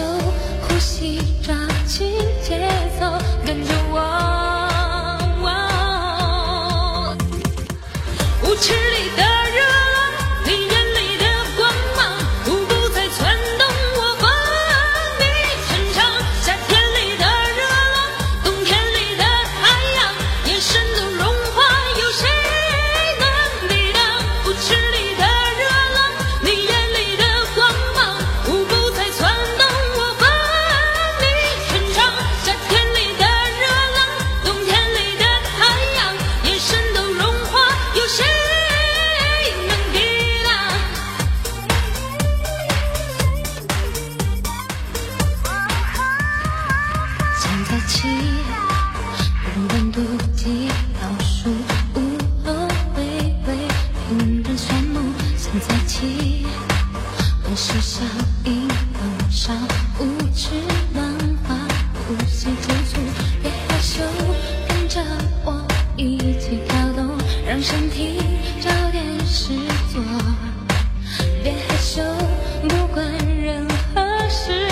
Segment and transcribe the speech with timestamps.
[0.00, 1.54] 呼吸抓
[1.86, 2.66] 紧节
[2.98, 4.22] 奏，跟着我。
[59.44, 59.52] 少，
[59.98, 60.50] 无知
[60.94, 61.02] 浪
[61.42, 61.56] 花，
[62.06, 63.00] 呼吸急促，
[63.42, 64.00] 别害羞，
[64.68, 65.02] 跟着
[65.44, 68.20] 我一起跳动，让身体
[68.60, 69.52] 找点事
[69.92, 70.00] 做。
[71.42, 72.04] 别害羞，
[72.68, 74.71] 不管任何事。